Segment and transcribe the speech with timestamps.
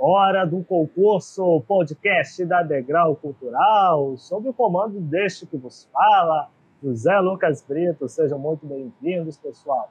[0.00, 6.48] Hora do Concurso, podcast da Degrau Cultural, sob o comando deste que vos fala,
[6.80, 8.08] José Lucas Brito.
[8.08, 9.90] Sejam muito bem-vindos, pessoal.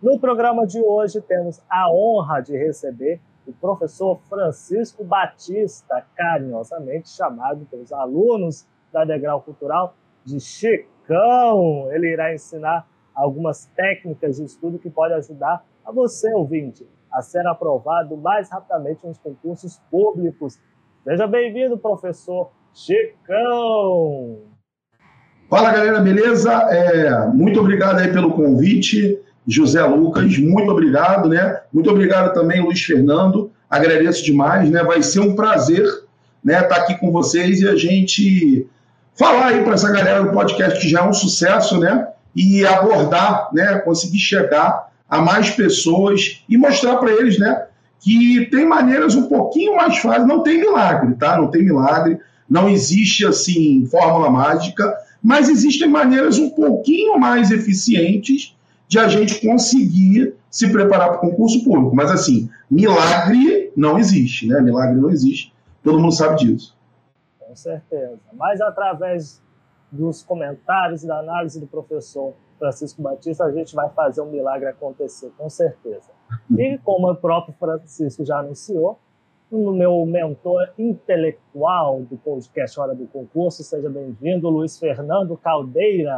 [0.00, 7.66] No programa de hoje temos a honra de receber o professor Francisco Batista, carinhosamente chamado
[7.66, 11.90] pelos alunos da Degrau Cultural de Chicão.
[11.90, 17.46] Ele irá ensinar algumas técnicas de estudo que podem ajudar a você, ouvinte, a ser
[17.46, 20.58] aprovado mais rapidamente nos concursos públicos.
[21.04, 24.42] Seja bem-vindo, professor Chicão!
[25.48, 26.52] Fala, galera, beleza?
[26.70, 31.60] É, muito obrigado aí pelo convite, José Lucas, muito obrigado, né?
[31.72, 34.84] Muito obrigado também, Luiz Fernando, agradeço demais, né?
[34.84, 35.84] Vai ser um prazer
[36.44, 38.68] né, estar aqui com vocês e a gente
[39.18, 42.08] falar aí para essa galera do podcast que já é um sucesso, né?
[42.34, 43.78] E abordar, né?
[43.80, 47.66] Conseguir chegar a mais pessoas e mostrar para eles, né,
[47.98, 51.36] que tem maneiras um pouquinho mais fáceis, não tem milagre, tá?
[51.36, 58.56] Não tem milagre, não existe assim fórmula mágica, mas existem maneiras um pouquinho mais eficientes
[58.88, 61.94] de a gente conseguir se preparar para o concurso público.
[61.94, 64.60] Mas assim, milagre não existe, né?
[64.60, 65.52] Milagre não existe.
[65.82, 66.76] Todo mundo sabe disso.
[67.38, 68.18] Com certeza.
[68.32, 69.42] Mas através
[69.92, 74.68] dos comentários e da análise do professor Francisco Batista, a gente vai fazer um milagre
[74.68, 76.10] acontecer, com certeza.
[76.56, 79.00] E como o próprio Francisco já anunciou,
[79.50, 86.16] no meu mentor intelectual do podcast Hora do Concurso, seja bem-vindo, Luiz Fernando Caldeira.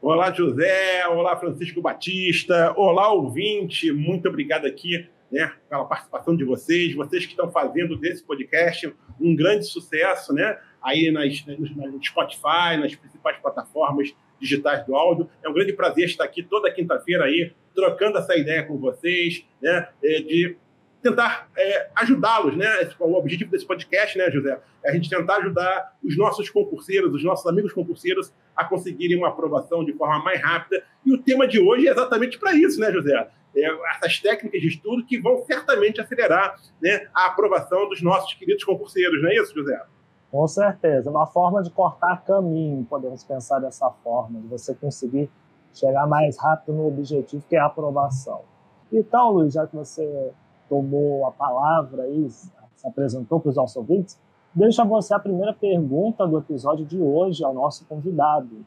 [0.00, 1.06] Olá, José.
[1.06, 2.72] Olá, Francisco Batista.
[2.76, 3.92] Olá, ouvinte.
[3.92, 9.36] Muito obrigado aqui né, pela participação de vocês, vocês que estão fazendo desse podcast um
[9.36, 10.58] grande sucesso, né?
[10.82, 15.28] Aí nas, no Spotify, nas principais plataformas digitais do áudio.
[15.42, 19.88] É um grande prazer estar aqui toda quinta-feira aí, trocando essa ideia com vocês, né?
[20.02, 20.56] É, de
[21.02, 22.66] tentar é, ajudá-los, né?
[22.98, 24.58] O objetivo desse podcast, né, José?
[24.82, 29.28] É a gente tentar ajudar os nossos concurseiros, os nossos amigos concurseiros a conseguirem uma
[29.28, 30.82] aprovação de forma mais rápida.
[31.04, 33.28] E o tema de hoje é exatamente para isso, né, José?
[33.56, 38.64] É, essas técnicas de estudo que vão certamente acelerar né, a aprovação dos nossos queridos
[38.64, 39.80] concurseiros, não é isso, José?
[40.34, 45.30] Com certeza, uma forma de cortar caminho, podemos pensar dessa forma, de você conseguir
[45.72, 48.40] chegar mais rápido no objetivo, que é a aprovação.
[48.92, 50.32] Então, Luiz, já que você
[50.68, 52.50] tomou a palavra e se
[52.84, 54.20] apresentou para os nossos ouvintes,
[54.52, 58.66] deixa você a primeira pergunta do episódio de hoje ao nosso convidado.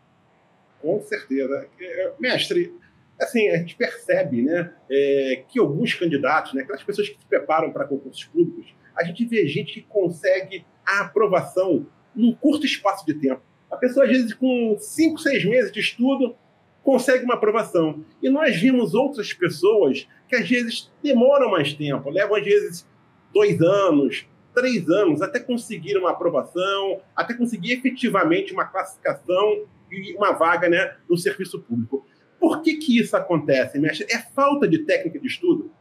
[0.81, 1.67] Com certeza.
[1.81, 2.73] É, mestre,
[3.19, 7.73] assim, a gente percebe né, é, que alguns candidatos, né, aquelas pessoas que se preparam
[7.73, 13.13] para concursos públicos, a gente vê gente que consegue a aprovação num curto espaço de
[13.13, 13.41] tempo.
[13.69, 16.35] A pessoa, às vezes, com cinco, seis meses de estudo,
[16.81, 18.03] consegue uma aprovação.
[18.23, 22.87] E nós vimos outras pessoas que, às vezes, demoram mais tempo, levam, às vezes,
[23.33, 24.25] dois anos,
[24.55, 30.95] três anos, até conseguir uma aprovação, até conseguir efetivamente uma classificação e uma vaga né,
[31.09, 32.05] no serviço público.
[32.39, 34.07] Por que, que isso acontece, mestre?
[34.09, 35.71] É falta de técnica de estudo?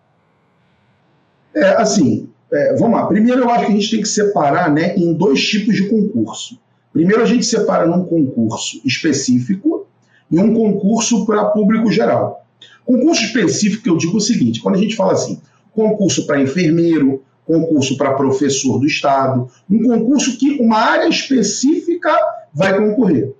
[1.54, 3.06] É, assim, é, vamos lá.
[3.06, 6.58] Primeiro, eu acho que a gente tem que separar né, em dois tipos de concurso.
[6.92, 9.86] Primeiro, a gente separa num concurso específico
[10.30, 12.44] e um concurso para público geral.
[12.84, 15.40] Concurso específico, eu digo o seguinte: quando a gente fala assim,
[15.72, 22.16] concurso para enfermeiro, concurso para professor do Estado, um concurso que uma área específica
[22.52, 23.34] vai concorrer.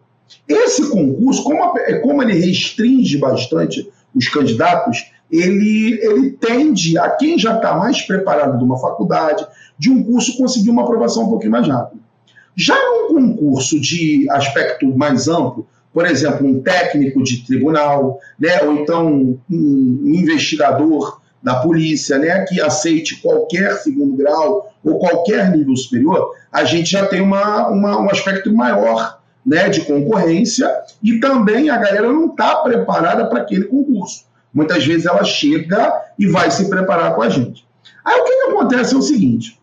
[0.49, 7.57] Esse concurso, como, como ele restringe bastante os candidatos, ele, ele tende a quem já
[7.57, 9.47] está mais preparado de uma faculdade,
[9.79, 12.01] de um curso, conseguir uma aprovação um pouquinho mais rápido.
[12.55, 18.73] Já num concurso de aspecto mais amplo, por exemplo, um técnico de tribunal, né, ou
[18.75, 26.33] então um investigador da polícia, né, que aceite qualquer segundo grau ou qualquer nível superior,
[26.51, 30.69] a gente já tem uma, uma um aspecto maior né, de concorrência
[31.03, 34.25] e também a galera não está preparada para aquele concurso.
[34.57, 37.69] Muitas vezes ela chega e vai se preparar com a gente.
[38.03, 39.61] Aí o que, que acontece é o seguinte: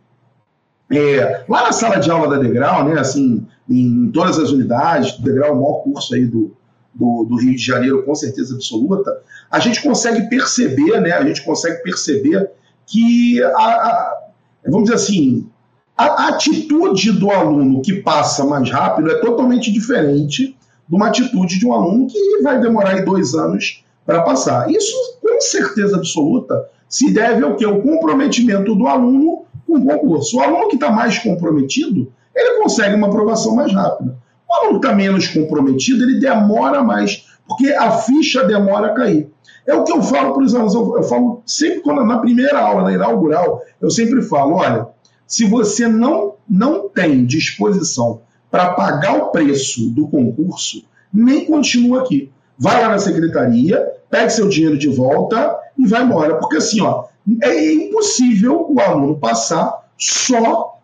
[0.92, 5.50] é, lá na sala de aula da Degrau, né, assim, em todas as unidades, Degrau
[5.50, 6.56] é o maior curso aí do,
[6.94, 9.20] do, do, Rio de Janeiro, com certeza absoluta,
[9.50, 12.52] a gente consegue perceber, né, a gente consegue perceber
[12.86, 14.24] que, a, a,
[14.68, 15.50] vamos dizer assim,
[15.98, 20.56] A atitude do aluno que passa mais rápido é totalmente diferente
[20.88, 24.70] de uma atitude de um aluno que vai demorar aí dois anos para passar.
[24.70, 27.66] Isso, com certeza absoluta, se deve ao que?
[27.66, 30.38] O comprometimento do aluno com o concurso.
[30.38, 34.16] O aluno que está mais comprometido, ele consegue uma aprovação mais rápida.
[34.50, 39.30] O aluno que está menos comprometido, ele demora mais, porque a ficha demora a cair.
[39.66, 42.84] É o que eu falo para os alunos, eu, falo sempre quando na primeira aula,
[42.84, 44.88] na inaugural, eu sempre falo, olha,
[45.26, 48.22] se você não, não tem disposição
[48.52, 52.32] para pagar o preço do concurso, nem continua aqui.
[52.64, 56.36] Vai lá na secretaria, pegue seu dinheiro de volta e vai embora.
[56.36, 57.04] Porque assim, ó,
[57.42, 60.78] é impossível o aluno passar só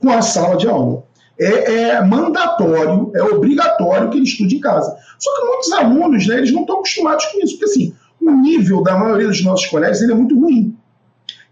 [0.00, 1.04] com a sala de aula.
[1.38, 4.92] É, é, mandatório, é obrigatório que ele estude em casa.
[5.20, 8.82] Só que muitos alunos, né, eles não estão acostumados com isso, porque assim, o nível
[8.82, 10.76] da maioria dos nossos colégios ele é muito ruim.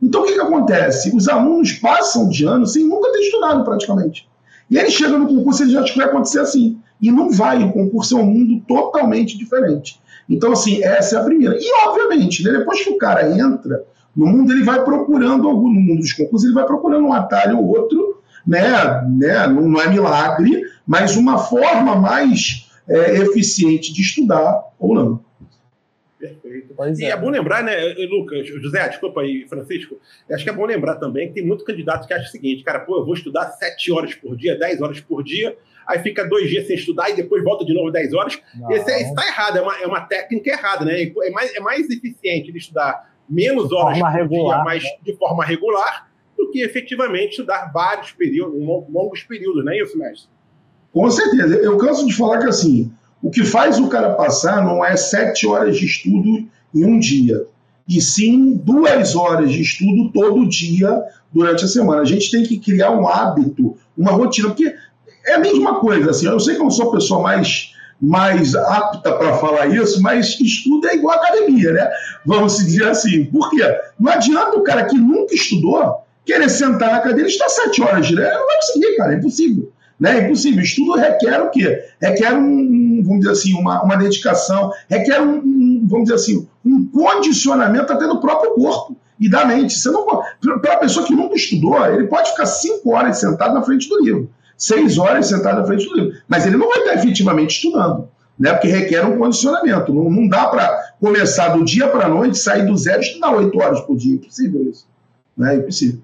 [0.03, 1.17] Então o que, que acontece?
[1.17, 4.29] Os alunos passam de ano sem nunca ter estudado praticamente.
[4.69, 6.81] E ele chega no concurso e já vai acontecer assim.
[7.01, 10.01] E não vai, o concurso é um mundo totalmente diferente.
[10.29, 11.57] Então, assim, essa é a primeira.
[11.59, 13.85] E, obviamente, né, depois que o cara entra
[14.15, 17.59] no mundo, ele vai procurando, algum, no mundo dos concursos, ele vai procurando um atalho
[17.59, 18.63] ou outro, né,
[19.09, 25.29] né, não, não é milagre, mas uma forma mais é, eficiente de estudar ou não.
[26.19, 26.75] Perfeito.
[26.77, 27.11] Pois e é.
[27.11, 27.17] é.
[27.17, 27.77] bom lembrar, né,
[28.11, 29.99] Lucas, José, desculpa aí, Francisco,
[30.31, 32.81] acho que é bom lembrar também que tem muito candidato que acha o seguinte, cara,
[32.81, 35.57] pô, eu vou estudar 7 horas por dia, 10 horas por dia,
[35.89, 38.39] aí fica dois dias sem estudar e depois volta de novo 10 horas.
[38.71, 41.03] Esse, é, isso está errado, é uma, é uma técnica errada, né?
[41.03, 44.91] É mais, é mais eficiente de estudar menos horas por regular, dia, mas né?
[45.03, 50.29] de forma regular, do que efetivamente estudar vários períodos, longos períodos, não é isso, mestre?
[50.93, 51.57] Com certeza.
[51.57, 52.93] Eu canso de falar que assim,
[53.23, 57.47] o que faz o cara passar não é sete horas de estudo em um dia,
[57.89, 61.03] e sim duas horas de estudo todo dia
[61.33, 62.03] durante a semana.
[62.03, 64.75] A gente tem que criar um hábito, uma rotina, porque
[65.29, 66.11] é a mesma coisa.
[66.11, 70.01] Assim, eu sei que eu não sou a pessoa mais mais apta para falar isso,
[70.01, 71.91] mas estudo é igual academia, né?
[72.25, 73.25] Vamos dizer assim.
[73.25, 73.65] Por quê?
[73.99, 78.07] Não adianta o cara que nunca estudou querer sentar na cadeira e estar sete horas
[78.07, 78.39] direto.
[78.39, 79.73] Não vai conseguir, cara, é impossível.
[79.99, 80.19] Né?
[80.19, 80.63] É impossível.
[80.63, 81.85] Estudo requer o quê?
[82.01, 86.87] Requer um, vamos dizer assim, uma, uma dedicação, requer um, um, vamos dizer assim, um
[86.87, 89.77] condicionamento até do próprio corpo e da mente.
[89.77, 90.07] Você não
[90.61, 94.31] para pessoa que nunca estudou, ele pode ficar cinco horas sentado na frente do livro,
[94.59, 98.09] seis horas sentado na frente do livro, mas ele não vai estar efetivamente estudando.
[98.39, 99.93] Né, porque requer um condicionamento.
[99.93, 103.35] Não, não dá para começar do dia para a noite, sair do zero e estudar
[103.35, 104.13] oito horas por dia.
[104.13, 104.87] É impossível isso.
[105.37, 105.55] Né?
[105.55, 106.01] É impossível.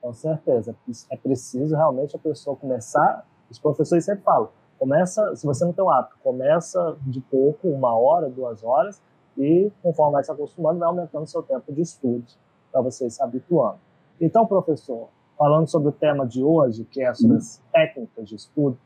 [0.00, 0.74] Com certeza.
[1.08, 3.24] É preciso realmente a pessoa começar.
[3.48, 7.96] Os professores sempre falam: começa, se você não tem um hábito, começa de pouco, uma
[7.96, 9.00] hora, duas horas,
[9.38, 12.36] e conforme vai se acostumando, vai aumentando o seu tempo de estudos
[12.72, 13.78] para você se habituando.
[14.20, 15.08] Então, professor,
[15.42, 18.78] falando sobre o tema de hoje, que é sobre as técnicas de estudo,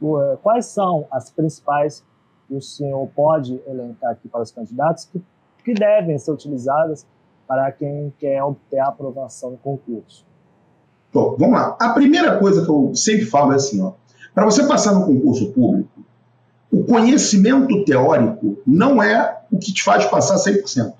[0.00, 2.04] eh, quais são as principais
[2.46, 5.20] que o senhor pode elencar aqui para os candidatos que,
[5.64, 7.04] que devem ser utilizadas
[7.48, 10.24] para quem quer obter a aprovação no concurso?
[11.12, 11.76] Bom, vamos lá.
[11.80, 13.94] A primeira coisa que eu sempre falo é assim, ó,
[14.32, 16.00] para você passar no concurso público,
[16.70, 20.94] o conhecimento teórico não é o que te faz passar 100%.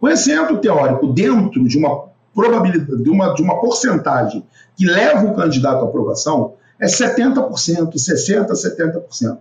[0.00, 4.44] Conhecimento teórico dentro de uma probabilidade, de uma, de uma porcentagem
[4.76, 7.48] que leva o candidato à aprovação é 70%,
[7.94, 9.38] 60%, 70%.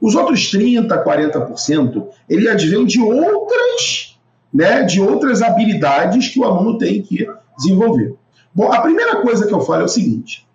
[0.00, 4.18] Os outros 30%, 40%, ele advém de outras,
[4.52, 7.26] né, de outras habilidades que o aluno tem que
[7.56, 8.16] desenvolver.
[8.52, 10.46] Bom, a primeira coisa que eu falo é o seguinte: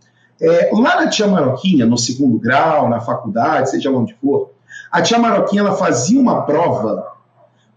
[0.41, 4.51] é, lá na Tia Maroquinha, no segundo grau, na faculdade, seja onde for,
[4.91, 7.07] a Tia Maroquinha ela fazia uma prova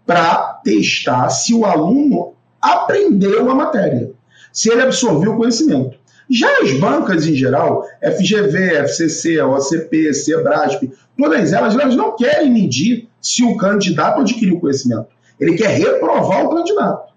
[0.05, 2.32] para testar se o aluno
[2.63, 4.11] aprendeu a matéria,
[4.51, 5.97] se ele absorveu o conhecimento.
[6.31, 13.09] Já as bancas em geral, FGV, FCC, OCP, CEBRASP, todas elas, elas não querem medir
[13.21, 15.07] se o candidato adquiriu conhecimento.
[15.39, 17.11] Ele quer reprovar o candidato.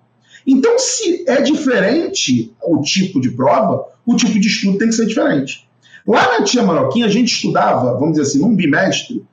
[0.46, 5.06] Então, se é diferente o tipo de prova, o tipo de estudo tem que ser
[5.06, 5.68] diferente.
[6.06, 9.24] Lá na Tia Maroquinha, a gente estudava, vamos dizer assim, num bimestre,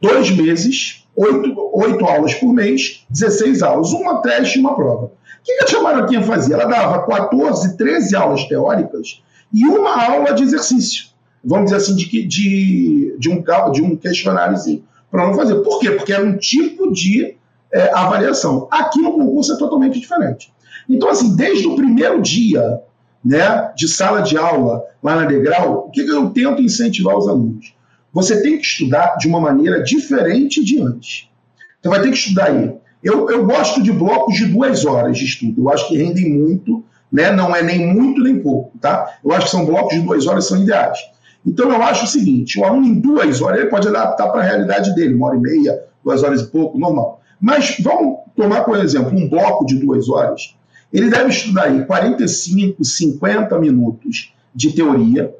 [0.00, 5.12] dois meses, oito, oito aulas por mês, 16 aulas, uma teste e uma prova.
[5.42, 6.54] O que a Tia Maroquinha fazia?
[6.54, 9.20] Ela dava 14, 13 aulas teóricas
[9.52, 11.06] e uma aula de exercício.
[11.44, 14.84] Vamos dizer assim, de, de, de um, de um questionáriozinho.
[15.10, 15.56] Para não fazer.
[15.56, 15.90] Por quê?
[15.90, 17.36] Porque era um tipo de
[17.72, 18.68] é, avaliação.
[18.70, 20.52] Aqui no concurso é totalmente diferente.
[20.88, 22.80] Então, assim, desde o primeiro dia
[23.24, 27.28] né, de sala de aula lá na Degrau, o que, que eu tento incentivar os
[27.28, 27.74] alunos?
[28.12, 31.28] Você tem que estudar de uma maneira diferente de antes.
[31.82, 32.72] Você vai ter que estudar aí.
[33.02, 35.62] Eu, eu gosto de blocos de duas horas de estudo.
[35.62, 37.30] Eu acho que rendem muito né?
[37.30, 38.78] não é nem muito nem pouco.
[38.78, 39.18] Tá?
[39.22, 40.98] Eu acho que são blocos de duas horas são ideais.
[41.44, 44.44] Então eu acho o seguinte: o aluno em duas horas ele pode adaptar para a
[44.44, 47.20] realidade dele, uma hora e meia, duas horas e pouco, normal.
[47.38, 50.56] Mas vamos tomar, por exemplo, um bloco de duas horas.
[50.92, 55.34] Ele deve estudar aí 45, 50 minutos de teoria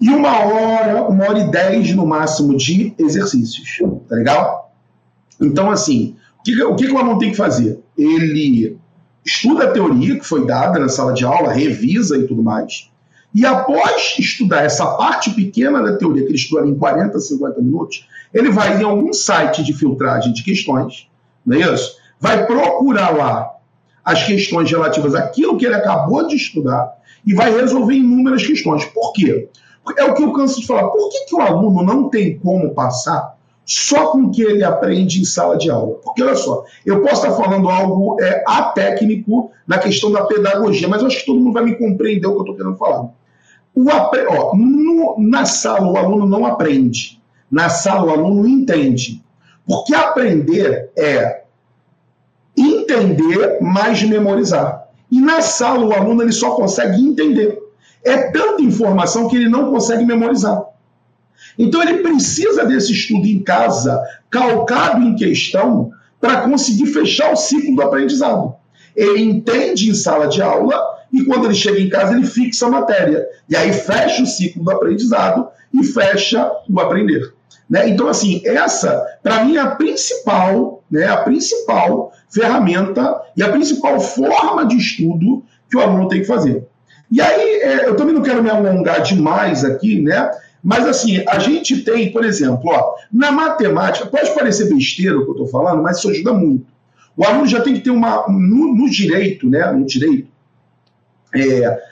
[0.00, 3.78] e uma hora, uma hora e dez no máximo de exercícios.
[4.08, 4.72] Tá legal?
[5.40, 6.16] Então, assim,
[6.54, 7.80] que, o que o aluno tem que fazer?
[7.96, 8.78] Ele
[9.24, 12.90] estuda a teoria que foi dada na sala de aula, revisa e tudo mais.
[13.34, 18.08] E após estudar essa parte pequena da teoria, que ele estudou em 40, 50 minutos,
[18.32, 21.08] ele vai em algum site de filtragem de questões,
[21.44, 21.96] não é isso?
[22.20, 23.54] Vai procurar lá
[24.04, 28.84] as questões relativas àquilo que ele acabou de estudar e vai resolver inúmeras questões.
[28.86, 29.48] Por quê?
[29.96, 30.88] É o que eu canso de falar.
[30.88, 33.37] Por que, que o aluno não tem como passar
[33.68, 35.96] só com o que ele aprende em sala de aula?
[36.02, 41.02] Porque, olha só, eu posso estar falando algo é, atécnico na questão da pedagogia, mas
[41.02, 43.10] eu acho que todo mundo vai me compreender o que eu estou querendo falar.
[43.74, 47.20] O, ó, no, na sala, o aluno não aprende.
[47.50, 49.22] Na sala, o aluno entende.
[49.66, 51.42] Porque aprender é
[52.56, 54.88] entender mais memorizar.
[55.10, 57.58] E na sala o aluno ele só consegue entender.
[58.02, 60.64] É tanta informação que ele não consegue memorizar.
[61.58, 64.00] Então ele precisa desse estudo em casa,
[64.30, 68.54] calcado em questão, para conseguir fechar o ciclo do aprendizado.
[68.94, 70.80] Ele entende em sala de aula
[71.12, 73.26] e quando ele chega em casa ele fixa a matéria.
[73.48, 77.32] E aí fecha o ciclo do aprendizado e fecha o aprender.
[77.68, 77.88] Né?
[77.88, 84.00] Então, assim, essa, para mim, é a principal, né, a principal ferramenta e a principal
[84.00, 86.66] forma de estudo que o aluno tem que fazer.
[87.10, 90.30] E aí, é, eu também não quero me alongar demais aqui, né?
[90.62, 95.30] Mas assim, a gente tem, por exemplo, ó, na matemática, pode parecer besteira o que
[95.30, 96.66] eu estou falando, mas isso ajuda muito.
[97.16, 98.26] O aluno já tem que ter uma.
[98.28, 99.70] No, no direito, né?
[99.72, 100.28] No direito,
[101.34, 101.82] é,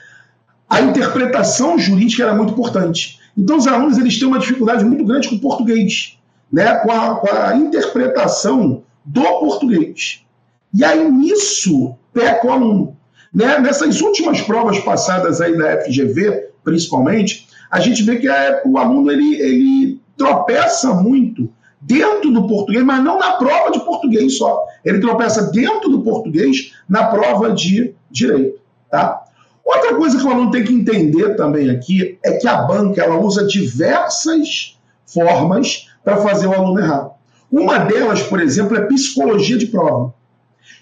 [0.69, 3.19] a interpretação jurídica era muito importante.
[3.37, 6.17] Então, os alunos eles têm uma dificuldade muito grande com o português,
[6.51, 6.75] né?
[6.77, 10.25] com, a, com a interpretação do português.
[10.73, 12.97] E aí, nisso, peca o aluno.
[13.33, 13.59] Né?
[13.59, 19.11] Nessas últimas provas passadas aí da FGV, principalmente, a gente vê que é, o aluno
[19.11, 24.65] ele, ele tropeça muito dentro do português, mas não na prova de português só.
[24.83, 28.59] Ele tropeça dentro do português na prova de direito.
[28.89, 29.23] Tá?
[29.63, 33.19] Outra coisa que o aluno tem que entender também aqui é que a banca ela
[33.19, 37.11] usa diversas formas para fazer o aluno errar.
[37.51, 40.13] Uma delas, por exemplo, é psicologia de prova.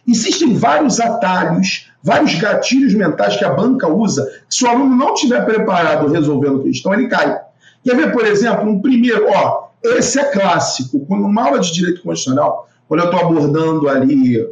[0.07, 5.43] Existem vários atalhos, vários gatilhos mentais que a banca usa, se o aluno não estiver
[5.45, 7.39] preparado resolvendo a questão, ele cai.
[7.83, 12.01] Quer ver, por exemplo, um primeiro, ó, esse é clássico, quando numa aula de direito
[12.01, 14.47] constitucional, quando eu estou abordando ali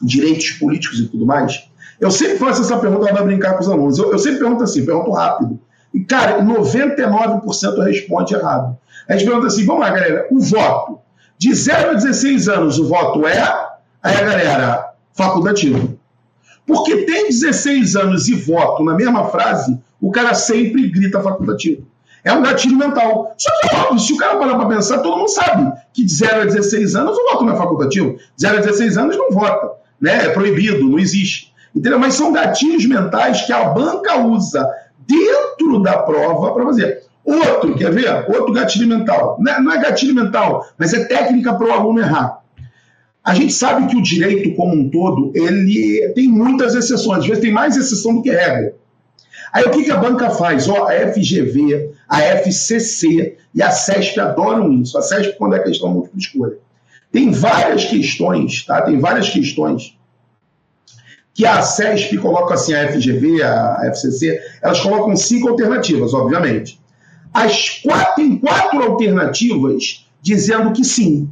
[0.00, 1.68] direitos políticos e tudo mais,
[2.00, 3.98] eu sempre faço essa pergunta para brincar com os alunos.
[3.98, 5.58] Eu, eu, sempre pergunto assim, pergunto rápido.
[5.92, 8.76] E, cara, 99% responde errado.
[9.08, 10.98] A gente pergunta assim, vamos lá, galera, o voto.
[11.38, 13.63] De 0 a 16 anos, o voto é?
[14.04, 15.98] Aí a galera, facultativo.
[16.66, 21.86] Porque tem 16 anos e voto na mesma frase, o cara sempre grita facultativo.
[22.22, 23.34] É um gatilho mental.
[23.38, 26.42] Só que, óbvio, se o cara parar para pensar, todo mundo sabe que de 0
[26.42, 28.18] a 16 anos o voto não é facultativo.
[28.38, 29.70] 0 a 16 anos não vota.
[29.98, 30.26] Né?
[30.26, 31.52] É proibido, não existe.
[31.74, 31.98] Entendeu?
[31.98, 34.66] Mas são gatilhos mentais que a banca usa
[35.06, 37.02] dentro da prova para fazer.
[37.24, 38.26] Outro, quer ver?
[38.28, 39.38] Outro gatilho mental.
[39.40, 42.43] Não é, não é gatilho mental, mas é técnica para o aluno errar.
[43.24, 47.20] A gente sabe que o direito como um todo, ele tem muitas exceções.
[47.20, 48.74] Às vezes tem mais exceção do que regra.
[49.50, 50.68] Aí o que, que a banca faz?
[50.68, 54.98] Ó, a FGV, a FCC e a SESP adoram isso.
[54.98, 56.56] A SESP quando é questão múltipla escolha.
[57.10, 58.82] Tem várias questões, tá?
[58.82, 59.96] Tem várias questões
[61.32, 66.80] que a CESP coloca assim, a FGV, a FCC, elas colocam cinco alternativas, obviamente.
[67.32, 71.28] As quatro, tem quatro alternativas dizendo que sim,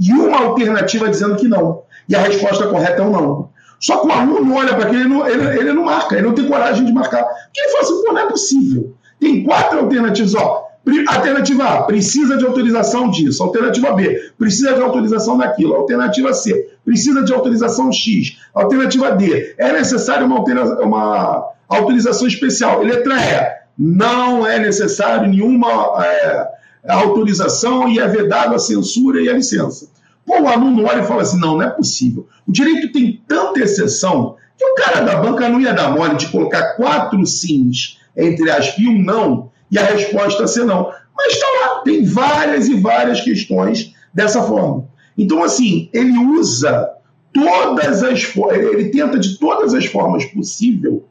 [0.00, 1.82] e uma alternativa dizendo que não.
[2.08, 3.50] E a resposta correta é o não.
[3.80, 6.34] Só que o aluno olha para aquilo, ele não, ele, ele não marca, ele não
[6.34, 7.22] tem coragem de marcar.
[7.22, 8.94] Porque ele fala assim, pô, não é possível.
[9.20, 10.68] Tem quatro alternativas, ó.
[11.08, 13.42] Alternativa A, precisa de autorização disso.
[13.42, 15.74] Alternativa B, precisa de autorização daquilo.
[15.74, 18.38] Alternativa C, precisa de autorização X.
[18.54, 20.40] Alternativa D, é necessário uma,
[20.80, 22.82] uma autorização especial.
[22.82, 26.48] Letra E, não é necessário nenhuma é,
[26.86, 29.88] autorização e é vedado a censura e a licença.
[30.24, 32.26] Pô, o aluno olha e fala assim: não, não é possível.
[32.46, 36.28] O direito tem tanta exceção que o cara da banca não ia dar mole de
[36.28, 40.92] colocar quatro sims entre aspas e um não e a resposta ser não.
[41.16, 44.88] Mas está lá, tem várias e várias questões dessa forma.
[45.16, 46.90] Então, assim, ele usa
[47.32, 51.04] todas as ele tenta de todas as formas possível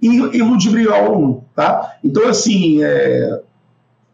[0.00, 1.96] iludibriar o aluno, tá?
[2.02, 3.40] Então, assim, é,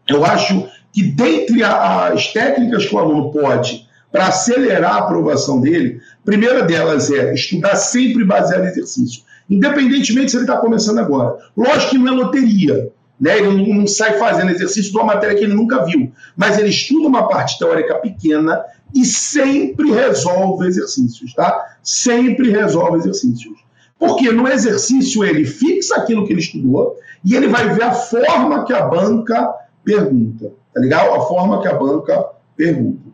[0.06, 6.00] eu acho que dentre as técnicas que o aluno pode para acelerar a aprovação dele,
[6.20, 11.36] a primeira delas é estudar sempre baseado em exercício, independentemente se ele está começando agora.
[11.56, 12.90] Lógico que não é loteria,
[13.20, 13.38] né?
[13.38, 16.70] ele não, não sai fazendo exercício de uma matéria que ele nunca viu, mas ele
[16.70, 18.60] estuda uma parte teórica pequena
[18.92, 21.76] e sempre resolve exercícios, tá?
[21.80, 23.56] Sempre resolve exercícios.
[23.96, 28.64] Porque no exercício ele fixa aquilo que ele estudou e ele vai ver a forma
[28.64, 29.48] que a banca
[29.84, 31.14] pergunta, tá legal?
[31.14, 33.08] A forma que a banca pergunta.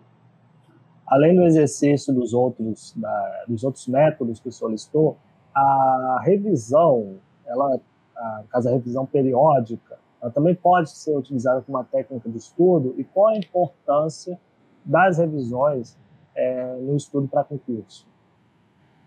[1.07, 5.17] Além do exercício dos outros, da, dos outros métodos que solicitou,
[5.55, 7.17] a revisão,
[7.47, 7.81] ela,
[8.17, 12.95] a, caso a revisão periódica, ela também pode ser utilizada como uma técnica de estudo
[12.97, 14.39] e qual a importância
[14.85, 15.97] das revisões
[16.35, 18.07] é, no estudo para concurso?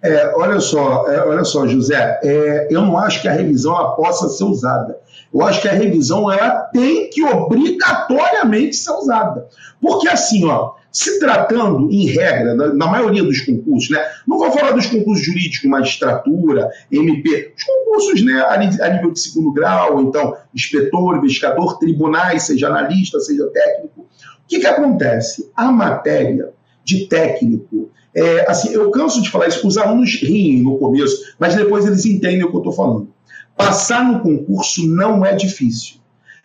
[0.01, 4.29] É, olha só, é, olha só, José, é, eu não acho que a revisão possa
[4.29, 4.97] ser usada.
[5.33, 9.47] Eu acho que a revisão ela tem que obrigatoriamente ser usada.
[9.81, 14.03] Porque assim, ó, se tratando, em regra, na, na, maioria dos concursos, né?
[14.27, 19.19] Não vou falar dos concursos jurídicos, magistratura, MP, os concursos né, a, a nível de
[19.19, 24.01] segundo grau, então, inspetor, investigador, tribunais, seja analista, seja técnico.
[24.01, 25.51] O que, que acontece?
[25.55, 26.53] A matéria
[26.87, 31.53] de técnico é, assim, eu canso de falar isso, os alunos riem no começo, mas
[31.53, 33.09] depois eles entendem o que eu estou falando.
[33.55, 35.97] Passar no concurso não é difícil.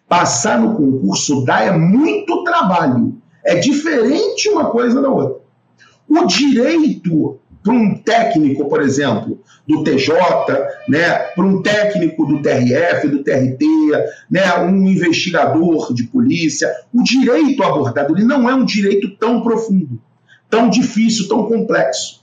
[0.07, 3.17] Passar no concurso dá é muito trabalho.
[3.43, 5.41] É diferente uma coisa da outra.
[6.07, 10.13] O direito para um técnico, por exemplo, do TJ,
[10.89, 13.65] né, para um técnico do TRF, do TRT,
[14.31, 19.99] né, um investigador de polícia, o direito abordado ele não é um direito tão profundo
[20.53, 22.23] tão difícil, tão complexo.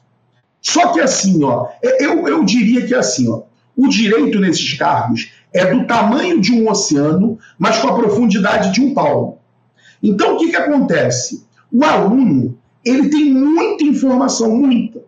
[0.62, 3.42] Só que assim, ó, é, eu, eu diria que assim, ó,
[3.76, 8.82] o direito nesses cargos é do tamanho de um oceano, mas com a profundidade de
[8.82, 9.40] um palmo.
[10.04, 11.44] Então, o que, que acontece?
[11.74, 15.02] O aluno ele tem muita informação, muita.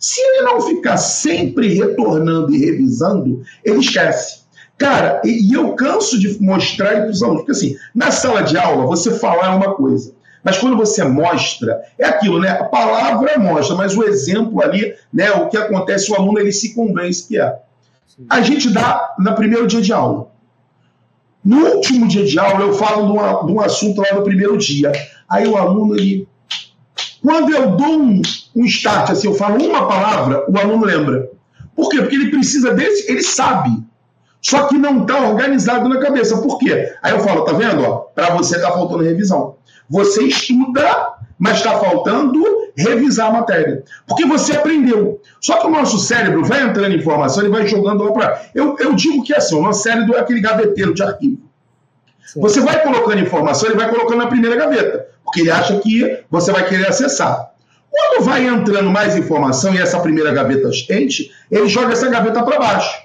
[0.00, 4.42] Se ele não ficar sempre retornando e revisando, ele esquece.
[4.78, 8.86] Cara, e, eu canso de mostrar para os alunos, porque assim, na sala de aula,
[8.86, 10.14] você falar é uma coisa.
[10.42, 12.50] Mas quando você mostra, é aquilo, né?
[12.50, 15.30] A palavra mostra, mas o exemplo ali, né?
[15.32, 17.60] O que acontece, o aluno ele se convence que é.
[18.28, 20.28] A gente dá no primeiro dia de aula.
[21.44, 24.56] No último dia de aula, eu falo de, uma, de um assunto lá no primeiro
[24.56, 24.92] dia.
[25.28, 26.28] Aí o aluno, ele.
[27.20, 28.22] Quando eu dou um,
[28.54, 31.30] um start, assim, eu falo uma palavra, o aluno lembra.
[31.74, 31.98] Por quê?
[31.98, 33.70] Porque ele precisa desse, ele sabe.
[34.40, 36.36] Só que não está organizado na cabeça.
[36.38, 36.92] Por quê?
[37.00, 37.82] Aí eu falo, tá vendo?
[38.14, 39.54] Para você está faltando revisão.
[39.92, 42.42] Você estuda, mas está faltando
[42.74, 43.84] revisar a matéria.
[44.06, 45.20] Porque você aprendeu.
[45.38, 48.42] Só que o nosso cérebro vai entrando em informação, ele vai jogando lá para.
[48.54, 51.42] Eu, eu digo que é assim: o nosso cérebro é aquele gaveteiro de arquivo.
[52.24, 52.40] Sim.
[52.40, 56.50] Você vai colocando informação, ele vai colocando na primeira gaveta, porque ele acha que você
[56.50, 57.52] vai querer acessar.
[57.90, 62.58] Quando vai entrando mais informação e essa primeira gaveta enche, ele joga essa gaveta para
[62.58, 63.02] baixo.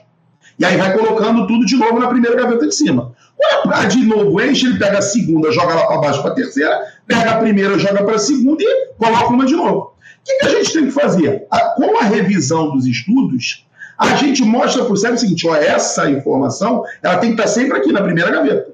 [0.57, 3.13] E aí vai colocando tudo de novo na primeira gaveta de cima.
[3.61, 6.87] Quando de novo enche, ele pega a segunda, joga lá para baixo para a terceira,
[7.05, 9.79] pega a primeira, joga para a segunda e coloca uma de novo.
[9.79, 9.93] O
[10.25, 11.45] que, que, a gente tem que fazer?
[11.51, 13.65] A, com a revisão dos estudos,
[13.97, 17.51] a gente mostra para o cérebro o seguinte: ó, essa informação ela tem que estar
[17.51, 18.71] sempre aqui na primeira gaveta.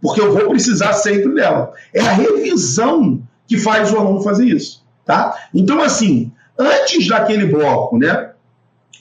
[0.00, 1.72] Porque eu vou precisar sempre dela.
[1.94, 4.84] É a revisão que faz o aluno fazer isso.
[5.04, 5.36] Tá?
[5.54, 8.32] Então, assim, antes daquele bloco, né?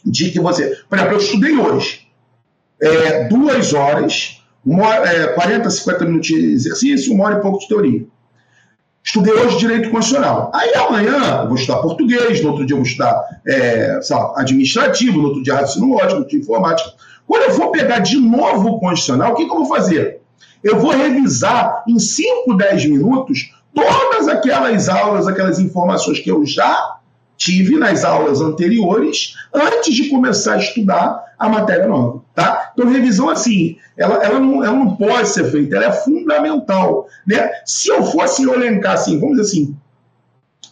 [0.05, 0.77] De que você.
[0.87, 2.11] Por exemplo, eu estudei hoje
[2.81, 7.67] é, duas horas, uma, é, 40, 50 minutos de exercício, uma hora e pouco de
[7.67, 8.05] teoria.
[9.03, 10.51] Estudei hoje Direito Constitucional.
[10.53, 15.43] Aí amanhã vou estudar português, no outro dia vou estudar é, lá, administrativo, no outro
[15.43, 16.93] dia raciocínio lógico, no outro dia informática.
[17.27, 20.21] Quando eu for pegar de novo o Constitucional, o que, que eu vou fazer?
[20.63, 26.97] Eu vou revisar em 5, 10 minutos todas aquelas aulas, aquelas informações que eu já
[27.37, 32.71] tive nas aulas anteriores antes de começar a estudar a matéria nova, tá?
[32.73, 37.51] Então, revisão, assim, ela, ela, não, ela não pode ser feita, ela é fundamental, né?
[37.65, 39.77] Se eu fosse elencar, assim, vamos dizer assim,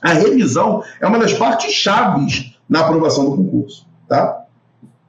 [0.02, 4.46] a revisão é uma das partes chaves na aprovação do concurso, tá?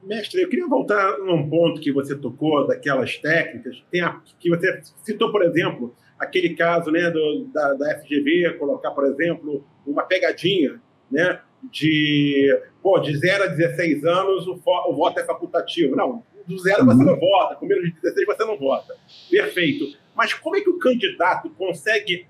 [0.03, 5.31] Mestre, eu queria voltar num ponto que você tocou, daquelas técnicas, a, que você citou,
[5.31, 11.39] por exemplo, aquele caso né, do, da, da FGV, colocar, por exemplo, uma pegadinha, né?
[11.69, 15.95] de, pô, de 0 a 16 anos o, o voto é facultativo.
[15.95, 18.95] Não, do zero você não vota, com menos de 16 você não vota.
[19.29, 19.97] Perfeito.
[20.15, 22.27] Mas como é que o candidato consegue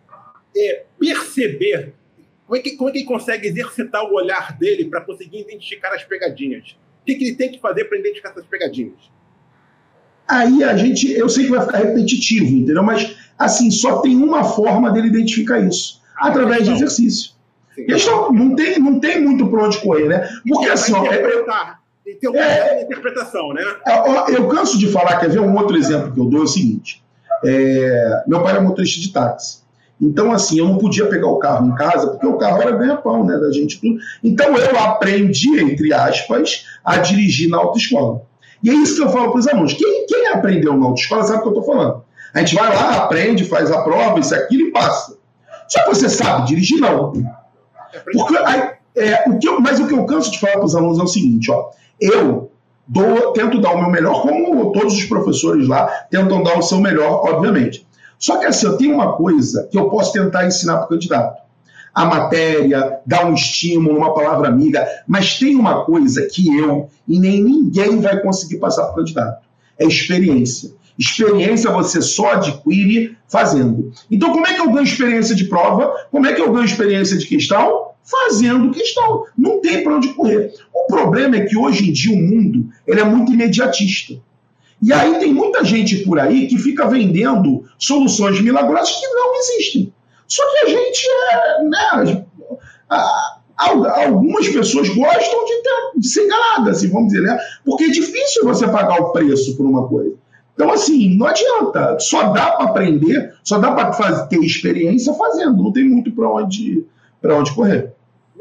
[0.55, 1.93] é, perceber
[2.51, 5.93] como é que, como é que ele consegue exercitar o olhar dele para conseguir identificar
[5.93, 6.75] as pegadinhas?
[7.01, 9.09] O que, que ele tem que fazer para identificar essas pegadinhas?
[10.27, 12.83] Aí a gente, eu sei que vai ficar repetitivo, entendeu?
[12.83, 17.31] Mas assim, só tem uma forma dele identificar isso, ah, através de exercício.
[17.73, 17.85] Sim.
[17.85, 20.29] Questão, não tem, não tem muito para onde correr, né?
[20.45, 21.77] Porque assim, ó, é,
[22.19, 23.61] tem uma é, interpretação, né?
[23.87, 26.47] É, eu canso de falar, quer ver um outro exemplo que eu dou é o
[26.47, 27.03] seguinte:
[27.43, 29.61] é, meu pai era motorista de táxi.
[29.99, 33.23] Então, assim, eu não podia pegar o carro em casa, porque o carro era ganha-pão,
[33.23, 33.99] né, da gente tudo.
[34.23, 38.23] Então, eu aprendi, entre aspas, a dirigir na autoescola.
[38.63, 39.73] E é isso que eu falo para os alunos.
[39.73, 42.03] Quem, quem aprendeu na autoescola sabe o que eu estou falando.
[42.33, 45.17] A gente vai lá, aprende, faz a prova, isso, aquilo e passa.
[45.67, 47.13] Só que você sabe dirigir, não.
[48.11, 50.75] Porque, aí, é, o que eu, mas o que eu canso de falar para os
[50.75, 51.69] alunos é o seguinte, ó.
[52.01, 52.51] Eu
[52.87, 56.79] dou, tento dar o meu melhor, como todos os professores lá tentam dar o seu
[56.79, 57.85] melhor, obviamente.
[58.19, 61.41] Só que assim, eu tenho uma coisa que eu posso tentar ensinar para o candidato.
[61.93, 67.19] A matéria, dar um estímulo, uma palavra amiga, mas tem uma coisa que eu e
[67.19, 69.43] nem ninguém vai conseguir passar para o candidato.
[69.77, 70.71] É experiência.
[70.97, 73.91] Experiência você só adquire fazendo.
[74.09, 75.91] Então, como é que eu ganho experiência de prova?
[76.11, 77.80] Como é que eu ganho experiência de questão?
[78.03, 79.25] Fazendo questão.
[79.37, 80.53] Não tem para onde correr.
[80.73, 84.15] O problema é que hoje em dia o mundo ele é muito imediatista.
[84.81, 89.93] E aí tem muita gente por aí que fica vendendo soluções milagrosas que não existem.
[90.27, 91.63] Só que a gente é.
[91.63, 92.25] Né,
[93.57, 97.37] algumas pessoas gostam de, ter, de ser enganadas, assim, vamos dizer, né?
[97.63, 100.15] Porque é difícil você pagar o preço por uma coisa.
[100.53, 101.97] Então, assim, não adianta.
[101.99, 105.63] Só dá para aprender, só dá para ter experiência fazendo.
[105.63, 106.85] Não tem muito para onde,
[107.23, 107.90] onde correr.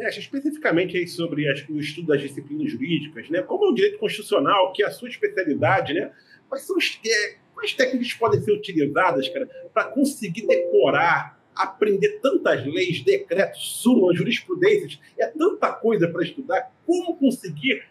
[0.01, 3.43] Mexe especificamente aí sobre as, o estudo das disciplinas jurídicas, né?
[3.43, 6.11] Como é o direito constitucional, que é a sua especialidade, né?
[6.49, 12.65] Quais são as, é, quais técnicas podem ser utilizadas, cara, para conseguir decorar, aprender tantas
[12.65, 14.99] leis, decretos, súmulas, jurisprudências?
[15.19, 16.73] É tanta coisa para estudar.
[16.87, 17.83] Como conseguir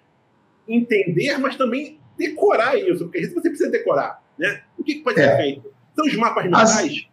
[0.67, 3.04] entender, mas também decorar isso?
[3.04, 4.63] Porque vezes você precisa decorar, né?
[4.80, 5.30] O que, que pode é.
[5.30, 5.72] ser feito?
[5.95, 6.69] São os mapas mentais?
[6.72, 7.10] As...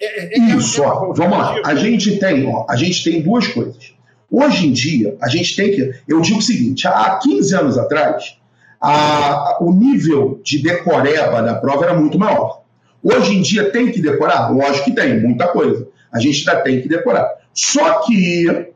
[0.00, 1.60] É, é, é isso, ó, vamos lá.
[1.64, 3.94] A gente tem, ó, a gente tem duas coisas.
[4.32, 5.94] Hoje em dia, a gente tem que.
[6.08, 8.38] Eu digo o seguinte: há 15 anos atrás,
[8.80, 12.62] a, o nível de decoreba da prova era muito maior.
[13.02, 14.50] Hoje em dia tem que decorar?
[14.50, 15.86] Lógico que tem, muita coisa.
[16.10, 17.28] A gente ainda tem que decorar.
[17.52, 18.72] Só que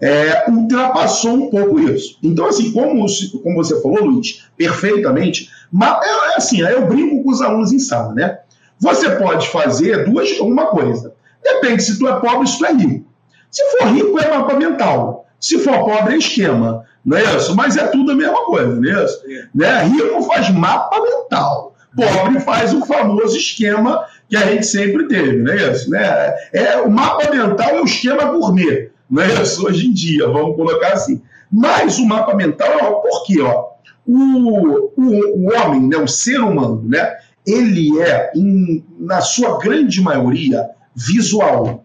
[0.00, 2.18] é, ultrapassou um pouco isso.
[2.22, 3.04] Então, assim, como,
[3.42, 7.78] como você falou, Luiz, perfeitamente, mas é, é assim, eu brinco com os alunos em
[7.78, 8.38] sala, né?
[8.80, 11.12] Você pode fazer duas, uma coisa.
[11.42, 13.07] Depende se tu é pobre, se tu é rico.
[13.50, 15.26] Se for rico, é mapa mental.
[15.40, 17.56] Se for pobre, é esquema não é isso?
[17.56, 19.22] Mas é tudo a mesma coisa, não é isso?
[19.26, 19.48] É.
[19.54, 19.82] Né?
[19.84, 25.52] Rico faz mapa mental, pobre faz o famoso esquema que a gente sempre teve, não
[25.52, 25.90] é isso?
[25.90, 26.34] Né?
[26.52, 29.66] É, o mapa mental é o esquema gourmet, não é isso?
[29.66, 31.22] Hoje em dia, vamos colocar assim.
[31.50, 33.40] Mas o mapa mental é por quê?
[33.40, 33.68] Ó?
[34.06, 40.02] O, o, o homem, né, o ser humano, né, ele é, em, na sua grande
[40.02, 41.84] maioria, visual.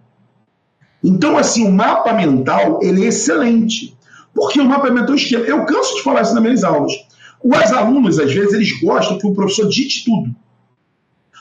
[1.04, 3.96] Então, assim, o mapa mental ele é excelente.
[4.34, 5.46] Porque o mapeamento é um esquema.
[5.46, 6.94] Eu canso de falar isso nas minhas aulas.
[7.44, 10.34] Os alunos, às vezes, eles gostam que o professor dite tudo.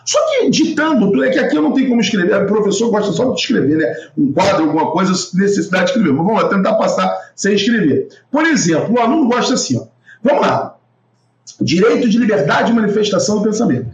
[0.04, 2.42] Só que ditando tudo, é que aqui eu não tenho como escrever.
[2.42, 3.94] O professor gosta só de escrever, né?
[4.18, 6.12] Um quadro, alguma coisa, necessidade de escrever.
[6.12, 8.08] Mas vamos lá, tentar passar sem escrever.
[8.30, 9.86] Por exemplo, o aluno gosta assim, ó.
[10.22, 10.76] Vamos lá.
[11.60, 13.90] Direito de liberdade de manifestação do pensamento.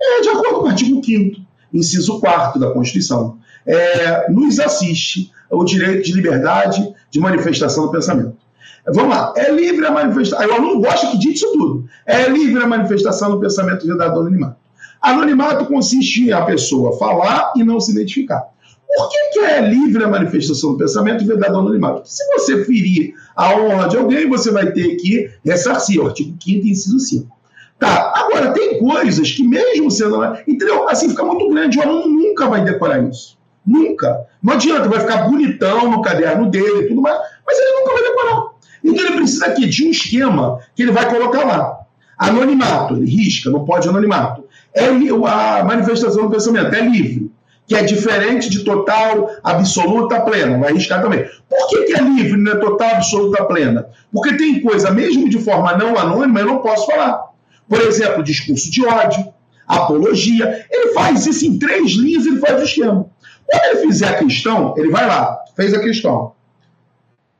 [0.00, 3.38] É de acordo com o artigo 5 inciso 4 da Constituição.
[3.68, 8.36] É, nos assiste o direito de liberdade de manifestação do pensamento.
[8.86, 10.48] Vamos lá, é livre a manifestação.
[10.48, 11.84] O aluno gosta que diga isso tudo.
[12.06, 14.56] É livre a manifestação do pensamento vedado do anonimato.
[15.00, 18.42] Anonimato consiste em a pessoa falar e não se identificar.
[18.96, 21.96] Por que, que é livre a manifestação do pensamento vedado do anonimato?
[21.96, 26.02] Porque se você ferir a honra de alguém, você vai ter que ressarcir.
[26.02, 27.38] O artigo 5 inciso 5.
[27.78, 30.20] Tá, agora tem coisas que mesmo sendo.
[30.46, 30.88] Entendeu?
[30.88, 33.37] Assim fica muito grande, o aluno nunca vai decorar isso.
[33.68, 34.26] Nunca.
[34.42, 38.02] Não adianta, vai ficar bonitão no caderno dele e tudo mais, mas ele nunca vai
[38.02, 38.42] decorar.
[38.82, 41.80] Então ele precisa aqui de um esquema que ele vai colocar lá.
[42.16, 44.44] Anonimato, ele risca, não pode anonimato.
[44.74, 47.30] É a manifestação do pensamento, é livre,
[47.66, 50.58] que é diferente de total, absoluta, plena.
[50.58, 51.26] Vai riscar também.
[51.48, 53.86] Por que, que é livre, não é total, absoluta, plena?
[54.10, 57.22] Porque tem coisa, mesmo de forma não anônima, eu não posso falar.
[57.68, 59.32] Por exemplo, discurso de ódio,
[59.66, 60.66] apologia.
[60.70, 63.06] Ele faz isso em três linhas, ele faz o esquema.
[63.50, 66.32] Quando ele fizer a questão, ele vai lá, fez a questão.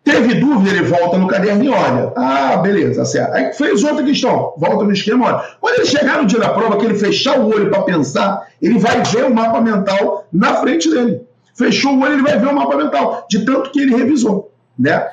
[0.03, 2.13] Teve dúvida, ele volta no caderno e olha.
[2.17, 3.35] Ah, beleza, certo.
[3.35, 5.45] Aí fez outra questão, volta no esquema, olha.
[5.61, 8.79] Quando ele chegar no dia da prova, que ele fechar o olho para pensar, ele
[8.79, 11.21] vai ver o mapa mental na frente dele.
[11.55, 15.09] fechou o olho, ele vai ver o mapa mental, de tanto que ele revisou, né?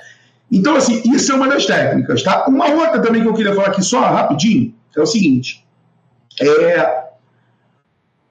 [0.50, 2.46] Então, assim, isso é uma das técnicas, tá?
[2.48, 5.66] Uma outra também que eu queria falar aqui só rapidinho é o seguinte:
[6.40, 7.05] é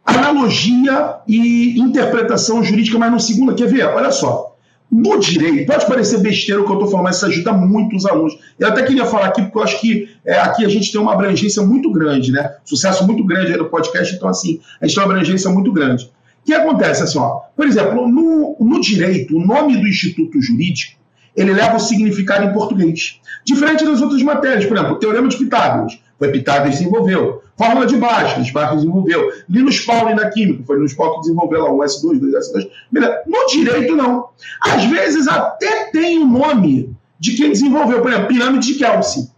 [0.05, 3.85] analogia e interpretação jurídica, mas no segundo, quer ver?
[3.87, 4.55] Olha só.
[4.91, 8.07] No direito, pode parecer besteira o que eu estou falando, mas isso ajuda muito os
[8.07, 8.39] alunos.
[8.59, 11.15] Eu até queria falar aqui, porque eu acho que é, aqui a gente tem uma
[11.15, 12.55] abrangência muito grande, né?
[12.65, 16.05] Sucesso muito grande aí no podcast, então, assim, a gente tem uma abrangência muito grande.
[16.05, 21.03] O que acontece, assim, ó, por exemplo, no, no direito, o nome do instituto jurídico
[21.37, 23.21] ele leva o significado em português.
[23.45, 27.43] Diferente das outras matérias, por exemplo, o Teorema de Pitágoras, foi Pitágoras que desenvolveu.
[27.57, 29.33] Fórmula de Bhaskara, Bhaskara desenvolveu.
[29.49, 32.69] Linus Pauling na Química, foi Linus Pauling que desenvolveu lá um S2, 2S2.
[33.27, 34.29] No direito, não.
[34.63, 39.29] Às vezes até tem o nome de quem desenvolveu, por exemplo, Pirâmide de Kelsey.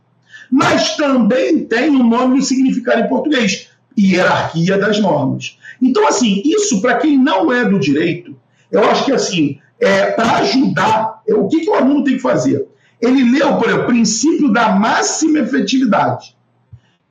[0.51, 5.59] Mas também tem o nome e o significado em português, hierarquia das normas.
[5.81, 8.35] Então, assim, isso para quem não é do direito,
[8.71, 12.67] eu acho que assim, é, para ajudar, o que, que o aluno tem que fazer?
[13.01, 16.36] Ele leu, por exemplo, o princípio da máxima efetividade.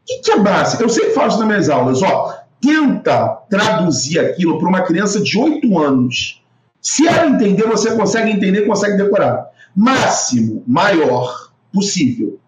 [0.05, 0.83] Que, que é máxima?
[0.83, 2.01] Eu sempre falo isso nas minhas aulas.
[2.01, 6.43] Ó, tenta traduzir aquilo para uma criança de 8 anos.
[6.81, 9.47] Se ela entender, você consegue entender, consegue decorar.
[9.75, 12.39] Máximo, maior possível.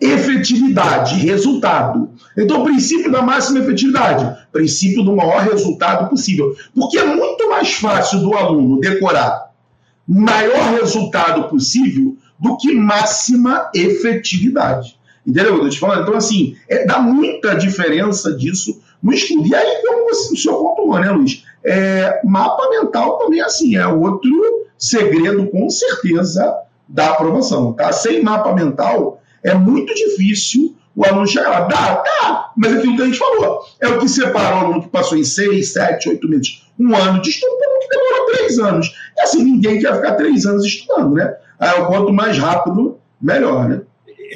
[0.00, 2.10] Efetividade, resultado.
[2.36, 6.54] Então, o princípio da máxima efetividade, princípio do maior resultado possível.
[6.74, 9.44] Porque é muito mais fácil do aluno decorar
[10.06, 14.98] maior resultado possível do que máxima efetividade.
[15.26, 15.62] Entendeu?
[15.62, 16.02] Eu te falando.
[16.02, 19.46] Então, assim, é, dá muita diferença disso no estudo.
[19.46, 21.44] E aí, como o senhor pontuou, né, Luiz?
[21.64, 24.30] É, mapa mental também, assim, é outro
[24.78, 26.54] segredo, com certeza,
[26.88, 27.72] da aprovação.
[27.72, 27.90] Tá?
[27.92, 31.60] Sem mapa mental, é muito difícil o aluno chegar lá.
[31.62, 33.60] Dá, dá, mas é aquilo que a gente falou.
[33.80, 37.20] É o que separa o aluno que passou em seis, sete, oito meses, um ano
[37.20, 38.94] de estudo, para o que demorou três anos.
[39.16, 41.34] E assim, ninguém quer ficar três anos estudando, né?
[41.58, 43.80] Aí, quanto mais rápido, melhor, né?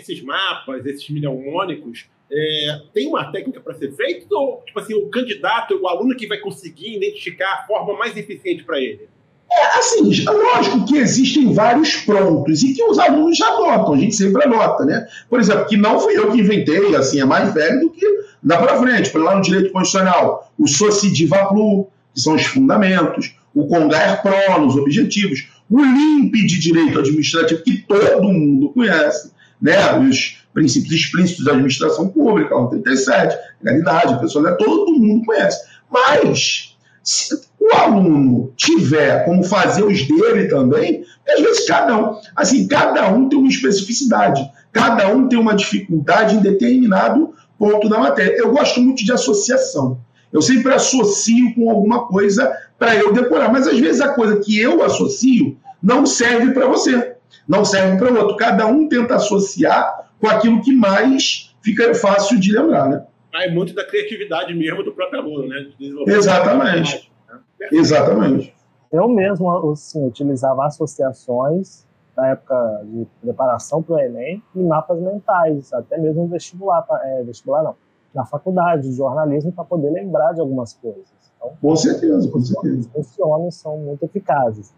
[0.08, 5.08] Esses mapas, esses mnemônicos, é, tem uma técnica para ser feita ou, tipo assim, o
[5.08, 9.08] candidato, o aluno que vai conseguir identificar a forma mais eficiente para ele?
[9.50, 14.14] É, assim, lógico que existem vários prontos e que os alunos já anotam, a gente
[14.14, 15.06] sempre anota, né?
[15.28, 18.06] Por exemplo, que não fui eu que inventei, assim, é mais velho do que
[18.42, 19.10] dá para frente.
[19.10, 24.60] Por lá no direito constitucional, o Socidiva Plu, que são os fundamentos, o Congar Pro,
[24.60, 29.98] nos objetivos, o LIMP de direito administrativo, que todo mundo conhece, né?
[29.98, 34.56] Os princípios explícitos da administração pública, o 37, legalidade, pessoal, né?
[34.58, 35.58] todo mundo conhece.
[35.90, 42.66] Mas se o aluno tiver como fazer os dele também, às vezes cada um, assim,
[42.66, 48.36] cada um tem uma especificidade, cada um tem uma dificuldade em determinado ponto da matéria.
[48.36, 49.98] Eu gosto muito de associação.
[50.32, 54.58] Eu sempre associo com alguma coisa para eu decorar, mas às vezes a coisa que
[54.58, 57.16] eu associo não serve para você,
[57.48, 58.36] não serve para o outro.
[58.36, 63.06] Cada um tenta associar com aquilo que mais fica fácil de lembrar, né?
[63.34, 65.70] é muito da criatividade mesmo do próprio aluno, né?
[66.06, 67.10] Exatamente.
[67.28, 67.68] Né?
[67.72, 68.54] Exatamente.
[68.90, 75.72] Eu mesmo assim, utilizava associações na época de preparação para o Enem e mapas mentais,
[75.72, 77.76] até mesmo vestibular, é, vestibular não,
[78.14, 81.06] na faculdade de jornalismo para poder lembrar de algumas coisas.
[81.36, 82.90] Então, com certeza, com certeza.
[82.92, 84.74] Funcionam, são muito eficazes.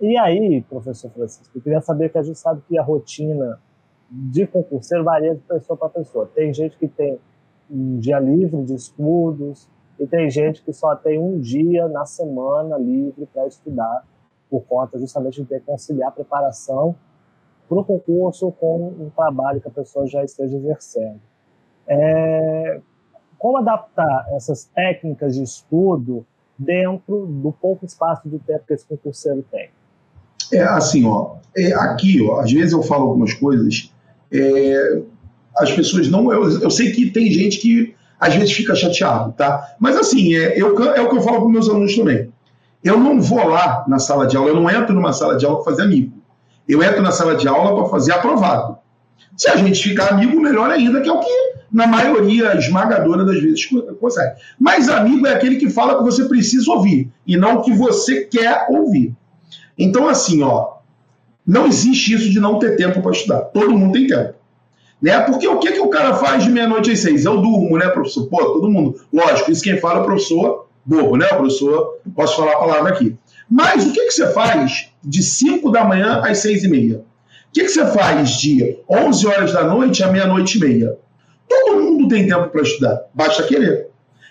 [0.00, 3.60] E aí, professor Francisco, eu queria saber que a gente sabe que a rotina
[4.10, 6.30] de concurseiro varia de pessoa para pessoa.
[6.34, 7.18] Tem gente que tem
[7.70, 12.76] um dia livre de estudos, e tem gente que só tem um dia na semana
[12.76, 14.04] livre para estudar,
[14.50, 16.94] por conta justamente de ter que conciliar a preparação
[17.68, 21.20] para o concurso com um trabalho que a pessoa já esteja exercendo.
[21.86, 22.80] É,
[23.38, 26.26] como adaptar essas técnicas de estudo
[26.58, 29.70] dentro do pouco espaço de tempo que esse concurseiro tem?
[30.52, 33.92] É assim, ó, é, aqui, ó, às vezes eu falo algumas coisas,
[34.32, 35.02] é,
[35.56, 36.32] as pessoas não.
[36.32, 39.74] Eu, eu sei que tem gente que às vezes fica chateado, tá?
[39.78, 42.32] Mas assim, é, eu, é o que eu falo para meus alunos também.
[42.82, 45.62] Eu não vou lá na sala de aula, eu não entro numa sala de aula
[45.62, 46.12] para fazer amigo.
[46.68, 48.78] Eu entro na sala de aula para fazer aprovado.
[49.36, 53.40] Se a gente ficar amigo, melhor ainda, que é o que na maioria esmagadora das
[53.40, 53.68] vezes
[54.00, 54.34] consegue.
[54.58, 58.24] Mas amigo é aquele que fala que você precisa ouvir e não o que você
[58.24, 59.14] quer ouvir.
[59.78, 60.74] Então, assim, ó,
[61.46, 63.40] não existe isso de não ter tempo para estudar.
[63.40, 64.34] Todo mundo tem tempo.
[65.02, 65.20] Né?
[65.20, 67.24] Porque o que, que o cara faz de meia-noite às seis?
[67.24, 68.26] Eu durmo, né, professor?
[68.28, 69.00] Pô, todo mundo.
[69.12, 71.26] Lógico, isso quem fala é o professor bobo, né?
[71.28, 73.16] Professor, posso falar a palavra aqui.
[73.48, 76.98] Mas o que, que você faz de 5 da manhã às seis e meia?
[76.98, 80.98] O que, que você faz de 11 horas da noite à meia-noite e meia?
[81.48, 83.88] Todo mundo tem tempo para estudar, basta querer.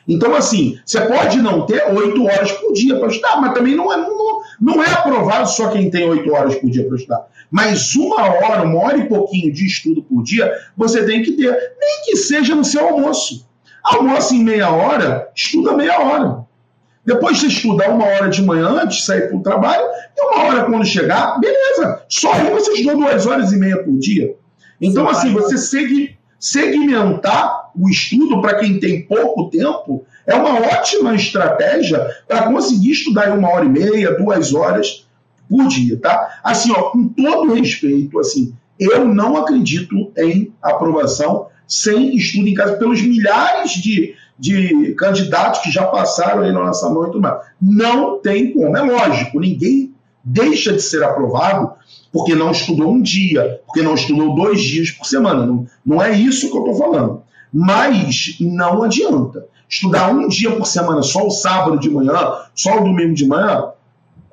[0.07, 3.91] Então, assim, você pode não ter oito horas por dia para estudar, mas também não
[3.91, 7.25] é, não, não é aprovado só quem tem oito horas por dia para estudar.
[7.49, 11.51] Mas uma hora, uma hora e pouquinho de estudo por dia, você tem que ter,
[11.51, 13.47] nem que seja no seu almoço.
[13.83, 16.43] Almoça em meia hora, estuda meia hora.
[17.05, 19.83] Depois você estuda uma hora de manhã antes de sair para o trabalho,
[20.17, 22.01] e uma hora quando chegar, beleza.
[22.07, 24.35] Só aí você estudou duas horas e meia por dia.
[24.81, 30.59] Então, Sim, assim, você segue, segmentar o estudo para quem tem pouco tempo é uma
[30.59, 35.07] ótima estratégia para conseguir estudar em uma hora e meia, duas horas
[35.49, 36.39] por dia, tá?
[36.43, 42.77] Assim, ó, com todo respeito, assim, eu não acredito em aprovação sem estudo em casa
[42.77, 47.45] pelos milhares de, de candidatos que já passaram aí na nossa mão e tudo mais.
[47.61, 48.75] Não tem como.
[48.75, 51.73] É lógico, ninguém deixa de ser aprovado
[52.11, 55.45] porque não estudou um dia, porque não estudou dois dias por semana.
[55.45, 57.22] Não, não é isso que eu estou falando.
[57.53, 59.45] Mas não adianta.
[59.69, 63.69] Estudar um dia por semana, só o sábado de manhã, só o domingo de manhã,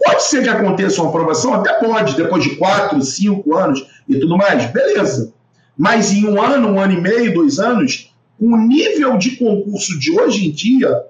[0.03, 4.37] pode ser que aconteça uma aprovação, até pode, depois de quatro, cinco anos e tudo
[4.37, 5.33] mais, beleza.
[5.77, 10.19] Mas em um ano, um ano e meio, dois anos, o nível de concurso de
[10.19, 11.05] hoje em dia,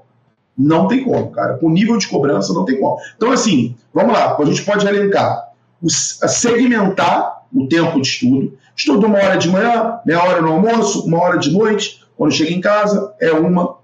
[0.57, 1.55] não tem como, cara.
[1.55, 2.99] Com nível de cobrança, não tem como.
[3.17, 5.49] Então, assim, vamos lá, a gente pode elencar.
[5.87, 8.59] segmentar o tempo de estudo.
[8.77, 12.00] Estudo uma hora de manhã, meia hora no almoço, uma hora de noite.
[12.21, 13.79] Quando chega em casa, é uma.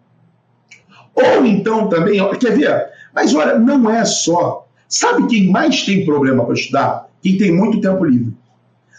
[1.14, 2.87] Ou então também, quer ver?
[3.14, 4.68] Mas olha, não é só.
[4.87, 7.09] Sabe quem mais tem problema para estudar?
[7.22, 8.35] Quem tem muito tempo livre.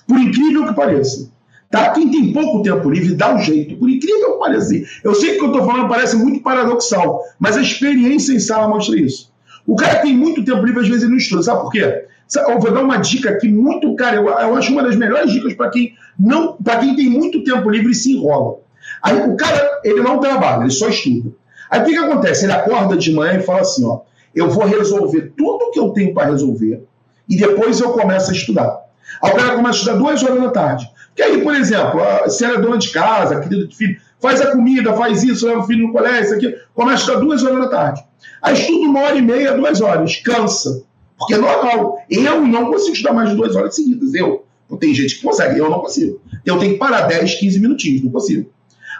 [0.08, 1.30] Por incrível que pareça.
[1.69, 1.91] Tá?
[1.91, 4.73] Quem tem pouco tempo livre dá um jeito, por incrível que pareça.
[5.04, 8.39] Eu sei que o que eu estou falando parece muito paradoxal, mas a experiência em
[8.39, 9.32] sala mostra isso.
[9.67, 11.43] O cara tem muito tempo livre, às vezes ele não estuda.
[11.43, 12.06] Sabe por quê?
[12.36, 15.54] Eu vou dar uma dica aqui muito, cara, eu, eu acho uma das melhores dicas
[15.54, 18.65] para quem não, para quem tem muito tempo livre e se enrola.
[19.01, 21.31] Aí o cara, ele não trabalha, ele só estuda.
[21.69, 22.45] Aí o que, que acontece?
[22.45, 24.01] Ele acorda de manhã e fala assim: ó,
[24.33, 26.83] eu vou resolver tudo que eu tenho para resolver
[27.29, 28.81] e depois eu começo a estudar.
[29.21, 30.89] Aí o cara começa a estudar duas horas da tarde.
[31.15, 34.51] Que aí, por exemplo, se ela é dona de casa, querido de filho, faz a
[34.51, 37.60] comida, faz isso, leva o filho no colégio, isso aqui, começa a estudar duas horas
[37.60, 38.05] da tarde.
[38.41, 40.83] Aí estuda uma hora e meia, duas horas, cansa.
[41.17, 41.97] Porque é normal.
[42.10, 44.13] Eu não consigo estudar mais de duas horas seguidas.
[44.13, 44.45] Eu.
[44.69, 46.21] Não tem gente que consegue, eu não consigo.
[46.45, 48.49] Eu tenho que parar 10, 15 minutinhos, não consigo.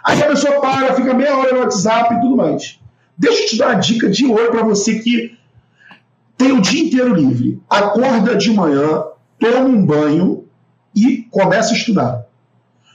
[0.04, 2.78] Aí a pessoa para, fica meia hora no WhatsApp e tudo mais.
[3.16, 5.36] Deixa eu te dar uma dica de ouro para você que
[6.36, 7.60] tem o dia inteiro livre.
[7.68, 9.04] Acorda de manhã,
[9.38, 10.44] toma um banho
[10.94, 12.26] e começa a estudar.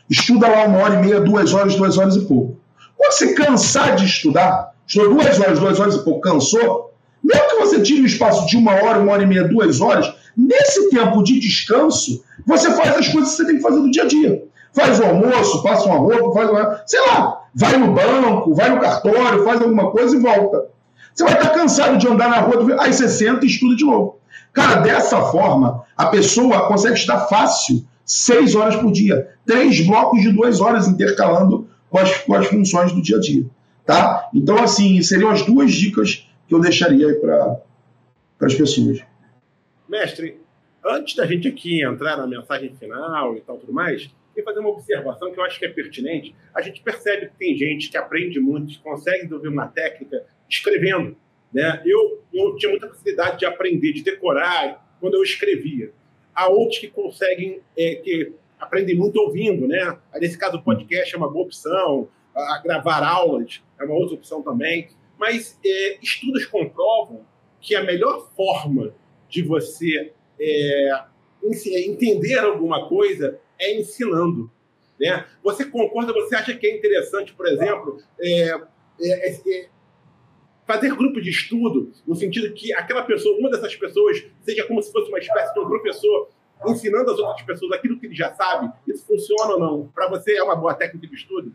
[0.10, 2.58] Estuda lá uma hora e meia, duas horas, duas horas e pouco.
[2.98, 7.56] Quando você cansar de estudar, estudou duas horas, duas horas e pouco, cansou, mesmo que
[7.56, 11.24] você tire um espaço de uma hora, uma hora e meia, duas horas, nesse tempo
[11.24, 14.44] de descanso, você faz as coisas que você tem que fazer no dia a dia.
[14.74, 16.82] Faz o almoço, passa uma roupa, faz uma...
[16.86, 20.68] sei lá, vai no banco, vai no cartório, faz alguma coisa e volta.
[21.14, 24.20] Você vai estar cansado de andar na rua, aí você senta e estuda de novo.
[24.52, 29.30] Cara, dessa forma, a pessoa consegue estudar fácil seis horas por dia.
[29.46, 33.46] Três blocos de duas horas intercalando com as, com as funções do dia a dia.
[33.86, 34.30] Tá?
[34.34, 37.62] Então, assim, seriam as duas dicas que eu deixaria para
[38.42, 39.02] as pessoas.
[39.88, 40.40] Mestre,
[40.86, 44.70] antes da gente aqui entrar na mensagem final e tal tudo mais, e fazer uma
[44.70, 46.36] observação que eu acho que é pertinente.
[46.54, 51.16] A gente percebe que tem gente que aprende muito, que consegue desenvolver uma técnica escrevendo.
[51.54, 51.82] Né?
[51.86, 55.92] Eu, eu tinha muita facilidade de aprender, de decorar quando eu escrevia.
[56.34, 59.68] Há outros que conseguem, é, que aprendem muito ouvindo.
[59.68, 59.98] Né?
[60.16, 64.42] Nesse caso, o podcast é uma boa opção, a, gravar aulas é uma outra opção
[64.42, 64.90] também.
[65.18, 67.26] Mas é, estudos comprovam
[67.62, 68.94] que a melhor forma
[69.30, 71.04] de você é,
[71.86, 74.52] entender alguma coisa é ensinando.
[75.00, 75.26] Né?
[75.44, 78.50] Você concorda, você acha que é interessante, por exemplo, é,
[79.02, 79.70] é, é,
[80.66, 84.92] fazer grupo de estudo, no sentido que aquela pessoa, uma dessas pessoas, seja como se
[84.92, 86.30] fosse uma espécie de um professor
[86.66, 89.90] ensinando as outras pessoas aquilo que ele já sabe, isso funciona ou não?
[89.94, 91.52] Para você é uma boa técnica de estudo?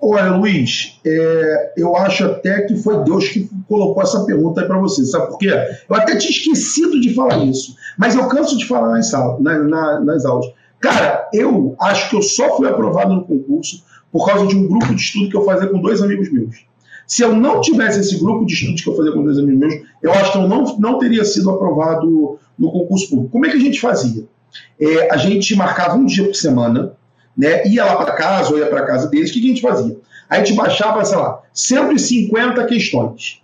[0.00, 4.78] Olha, Luiz, é, eu acho até que foi Deus que colocou essa pergunta aí para
[4.78, 5.50] você, sabe por quê?
[5.88, 9.58] Eu até tinha esquecido de falar isso, mas eu canso de falar nas, aulas, na,
[9.58, 10.46] na, nas aulas.
[10.84, 13.82] Cara, eu acho que eu só fui aprovado no concurso
[14.12, 16.66] por causa de um grupo de estudo que eu fazia com dois amigos meus.
[17.06, 19.82] Se eu não tivesse esse grupo de estudos que eu fazia com dois amigos meus,
[20.02, 23.30] eu acho que eu não, não teria sido aprovado no concurso público.
[23.32, 24.26] Como é que a gente fazia?
[24.78, 26.92] É, a gente marcava um dia por semana,
[27.34, 29.62] né, ia lá para casa ou ia para casa deles, o que, que a gente
[29.62, 29.96] fazia?
[30.28, 33.42] A gente baixava, sei lá, 150 questões.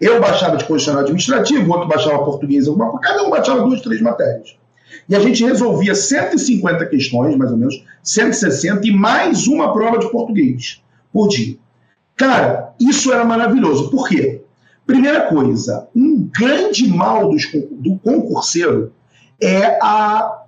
[0.00, 3.80] Eu baixava de condicional administrativo, o outro baixava português, alguma coisa, cada um baixava duas,
[3.80, 4.57] três matérias.
[5.08, 10.10] E a gente resolvia 150 questões, mais ou menos, 160, e mais uma prova de
[10.10, 10.82] português
[11.12, 11.56] por dia.
[12.14, 13.90] Cara, isso era maravilhoso.
[13.90, 14.42] Por quê?
[14.86, 18.92] Primeira coisa, um grande mal dos, do concurseiro
[19.40, 20.44] é a,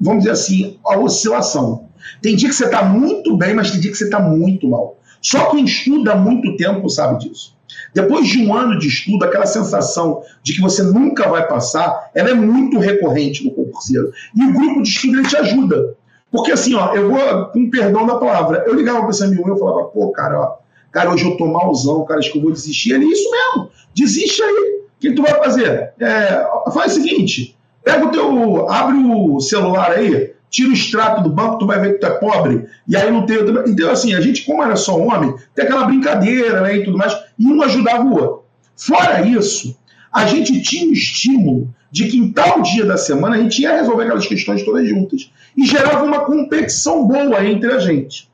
[0.00, 1.88] vamos dizer assim, a oscilação.
[2.22, 4.98] Tem dia que você está muito bem, mas tem dia que você está muito mal.
[5.20, 7.57] Só quem estuda há muito tempo sabe disso.
[7.94, 12.30] Depois de um ano de estudo, aquela sensação de que você nunca vai passar, ela
[12.30, 14.12] é muito recorrente no concurseiro.
[14.34, 15.96] E o grupo de estudo ele te ajuda.
[16.30, 19.56] Porque assim, ó, eu vou, com perdão da palavra, eu ligava para esse amigo meu
[19.56, 20.56] e falava, pô, cara, ó,
[20.92, 22.92] cara, hoje eu tô malzão, cara, acho que eu vou desistir.
[22.92, 24.78] Ele, isso mesmo, desiste aí.
[24.96, 25.92] O que tu vai fazer?
[26.00, 31.30] É, faz o seguinte, pega o teu, abre o celular aí, tira o extrato do
[31.30, 33.38] banco, tu vai ver que tu é pobre, e aí não tem.
[33.66, 37.16] Então, assim, a gente, como era só homem, tem aquela brincadeira né, e tudo mais,
[37.38, 38.44] e um ajudava o outro.
[38.76, 39.76] Fora isso,
[40.12, 43.76] a gente tinha o estímulo de que em tal dia da semana a gente ia
[43.76, 45.30] resolver aquelas questões todas juntas.
[45.56, 48.28] E gerava uma competição boa entre a gente.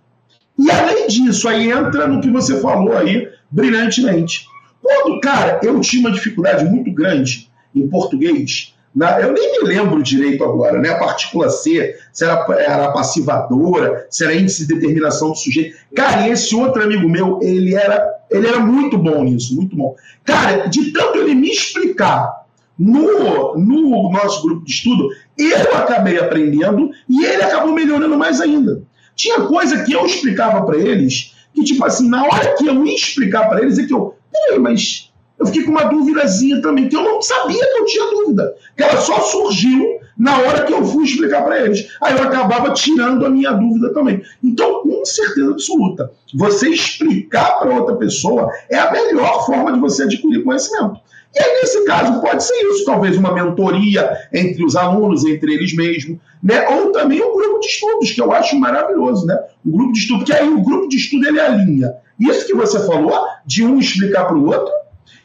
[0.58, 4.46] E além disso, aí entra no que você falou aí brilhantemente.
[4.82, 10.02] Quando, cara, eu tinha uma dificuldade muito grande em português, na, eu nem me lembro
[10.02, 10.90] direito agora, né?
[10.90, 15.76] A partícula C, se era, era passivadora, se era índice de determinação do sujeito.
[15.96, 19.96] Cara, esse outro amigo meu, ele era, ele era muito bom nisso, muito bom.
[20.24, 22.44] Cara, de tanto ele me explicar
[22.78, 28.82] no, no nosso grupo de estudo, eu acabei aprendendo e ele acabou melhorando mais ainda.
[29.16, 32.94] Tinha coisa que eu explicava para eles, que tipo assim, na hora que eu ia
[32.94, 36.96] explicar para eles, é que eu, peraí, mas eu fiquei com uma dúvidazinha também, que
[36.96, 40.84] eu não sabia que eu tinha dúvida, que ela só surgiu na hora que eu
[40.84, 41.88] fui explicar para eles.
[42.00, 44.22] Aí eu acabava tirando a minha dúvida também.
[44.42, 50.04] Então, com certeza absoluta, você explicar para outra pessoa é a melhor forma de você
[50.04, 51.00] adquirir conhecimento.
[51.34, 55.74] E aí, nesse caso, pode ser isso, talvez uma mentoria entre os alunos, entre eles
[55.74, 56.64] mesmos, né?
[56.68, 59.36] ou também um grupo de estudos, que eu acho maravilhoso, né?
[59.66, 62.84] Um grupo de estudo, porque aí o grupo de estudo ele alinha isso que você
[62.86, 64.72] falou, de um explicar para o outro,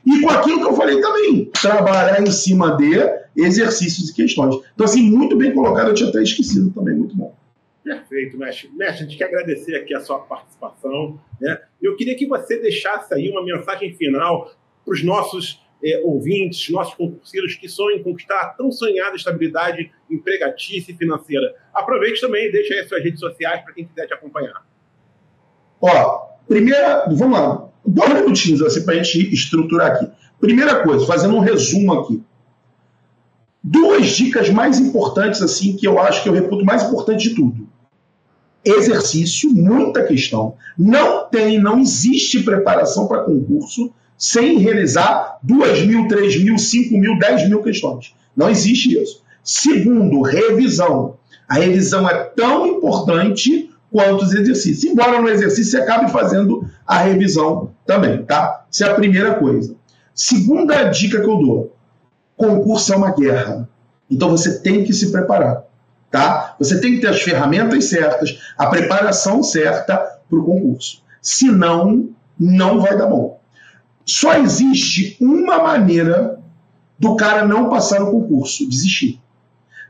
[0.06, 2.94] e com aquilo que eu falei também, trabalhar em cima de
[3.36, 4.56] exercícios e questões.
[4.74, 7.36] Então, assim, muito bem colocado, eu tinha até esquecido também, muito bom.
[7.84, 8.70] Perfeito, mestre.
[8.76, 11.20] Mestre, a gente quer agradecer aqui a sua participação.
[11.40, 11.60] Né?
[11.82, 14.52] Eu queria que você deixasse aí uma mensagem final
[14.86, 19.92] para os nossos é, ouvintes, nossos concurseiros que sonham em conquistar a tão sonhada estabilidade
[20.10, 21.56] empregatícia e financeira.
[21.74, 24.66] Aproveite também e deixe aí as suas redes sociais para quem quiser te acompanhar.
[25.82, 30.08] Ó, primeira, vamos lá, dois minutinhos assim, para a gente estruturar aqui.
[30.42, 32.22] Primeira coisa, fazendo um resumo aqui.
[33.64, 37.68] Duas dicas mais importantes, assim, que eu acho que eu reputo mais importante de tudo.
[38.66, 40.56] Exercício, muita questão.
[40.78, 47.18] Não tem, não existe preparação para concurso sem realizar duas mil, três mil, cinco mil,
[47.18, 48.14] dez mil questões.
[48.36, 49.24] Não existe isso.
[49.44, 51.18] Segundo, revisão.
[51.48, 54.92] A revisão é tão importante quanto os exercícios.
[54.92, 58.66] Embora no exercício você acabe fazendo a revisão também, tá?
[58.72, 59.76] Isso é a primeira coisa.
[60.14, 61.76] Segunda dica que eu dou:
[62.36, 63.68] concurso é uma guerra.
[64.10, 65.64] Então você tem que se preparar,
[66.12, 66.56] tá?
[66.60, 69.98] Você tem que ter as ferramentas certas, a preparação certa
[70.30, 71.04] para o concurso.
[71.22, 72.10] Senão,
[72.40, 73.40] não vai dar bom.
[74.06, 76.40] Só existe uma maneira
[76.98, 79.22] do cara não passar no concurso: desistir.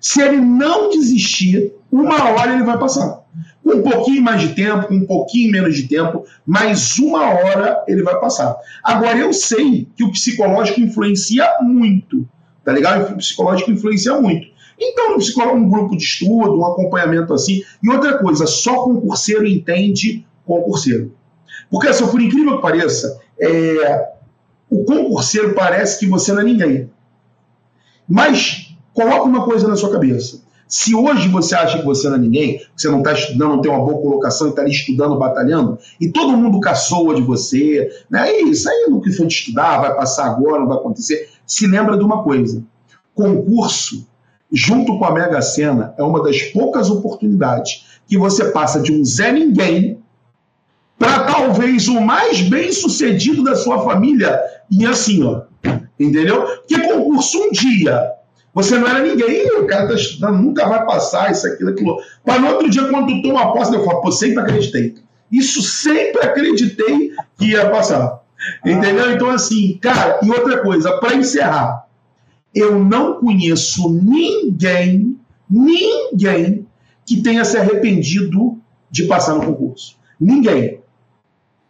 [0.01, 3.18] Se ele não desistir, uma hora ele vai passar.
[3.63, 7.83] Com um pouquinho mais de tempo, com um pouquinho menos de tempo, mas uma hora
[7.87, 8.57] ele vai passar.
[8.83, 12.27] Agora, eu sei que o psicológico influencia muito,
[12.63, 13.13] tá ligado?
[13.13, 14.47] O psicológico influencia muito.
[14.79, 15.17] Então,
[15.53, 17.63] um, grupo de estudo, um acompanhamento assim.
[17.83, 21.13] E outra coisa, só concurseiro entende concurseiro.
[21.69, 24.09] Porque, assim, por incrível que pareça, é,
[24.69, 26.89] o concurseiro parece que você não é ninguém.
[28.07, 30.41] Mas coloca uma coisa na sua cabeça.
[30.69, 33.71] Se hoje você acha que você não é ninguém, você não está estudando, não tem
[33.71, 38.29] uma boa colocação e está ali estudando, batalhando, e todo mundo caçoa de você, né?
[38.29, 41.27] É isso aí no que for de estudar, vai passar agora, não vai acontecer.
[41.43, 42.63] Se lembra de uma coisa:
[43.15, 44.07] concurso,
[44.51, 49.03] junto com a Mega Sena, é uma das poucas oportunidades que você passa de um
[49.03, 49.97] Zé Ninguém
[50.99, 54.39] para talvez o mais bem sucedido da sua família,
[54.69, 55.41] e assim, ó.
[55.99, 56.43] Entendeu?
[56.43, 58.18] Porque concurso um dia
[58.53, 62.01] você não era ninguém, o cara está estudando, nunca vai passar isso, aquilo, aquilo.
[62.25, 64.95] Para no outro dia, quando tu toma posse, eu falo, pô, sempre acreditei.
[65.31, 68.21] Isso sempre acreditei que ia passar.
[68.65, 69.11] Entendeu?
[69.11, 71.85] Então, assim, cara, e outra coisa, para encerrar,
[72.53, 75.17] eu não conheço ninguém,
[75.49, 76.65] ninguém
[77.05, 79.97] que tenha se arrependido de passar no concurso.
[80.19, 80.79] Ninguém.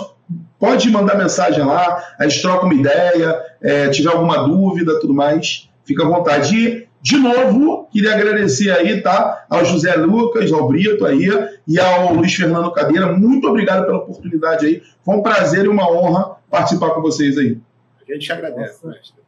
[0.58, 5.70] pode mandar mensagem lá, a gente troca uma ideia, é, tiver alguma dúvida, tudo mais,
[5.84, 6.56] fica à vontade.
[6.56, 9.46] E, de novo, queria agradecer aí, tá?
[9.48, 11.28] Ao José Lucas, ao Brito aí
[11.66, 13.10] e ao Luiz Fernando Cadeira.
[13.12, 14.82] Muito obrigado pela oportunidade aí.
[15.02, 17.58] Foi um prazer e uma honra participar com vocês aí.
[18.02, 19.20] A gente agradece, mestre.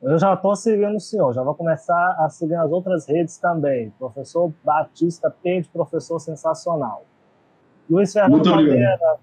[0.00, 3.90] Eu já estou seguindo o senhor, já vou começar a seguir as outras redes também.
[3.98, 7.04] Professor Batista P, de professor sensacional.
[7.88, 9.16] Luiz Fernando muito Cadeira,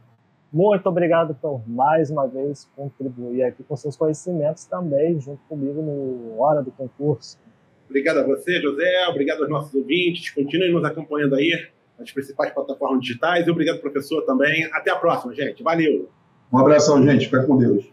[0.51, 6.39] muito obrigado por mais uma vez contribuir aqui com seus conhecimentos também, junto comigo no
[6.41, 7.37] Hora do Concurso.
[7.89, 9.07] Obrigado a você, José.
[9.09, 10.29] Obrigado aos nossos ouvintes.
[10.29, 11.51] Continuem nos acompanhando aí
[11.97, 13.47] nas principais plataformas digitais.
[13.47, 14.65] E obrigado, professor, também.
[14.71, 15.63] Até a próxima, gente.
[15.63, 16.07] Valeu.
[16.53, 17.25] Um abração, gente.
[17.25, 17.91] Fica com Deus.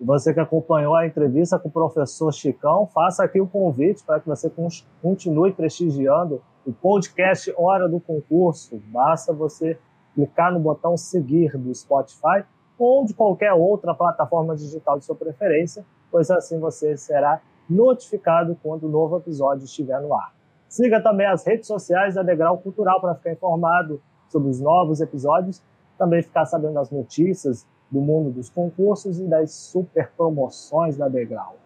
[0.00, 4.20] E você que acompanhou a entrevista com o professor Chicão, faça aqui o convite para
[4.20, 4.52] que você
[5.00, 8.82] continue prestigiando o podcast Hora do Concurso.
[8.88, 9.78] Basta você
[10.14, 12.44] clicar no botão seguir do Spotify
[12.76, 18.84] ou de qualquer outra plataforma digital de sua preferência, pois assim você será notificado quando
[18.84, 20.34] o novo episódio estiver no ar.
[20.68, 25.62] Siga também as redes sociais da Degrau Cultural para ficar informado sobre os novos episódios,
[25.96, 31.56] também ficar sabendo das notícias do mundo dos concursos e das super promoções da Degrau.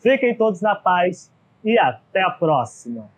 [0.00, 1.32] Fiquem todos na paz
[1.64, 3.17] e até a próxima!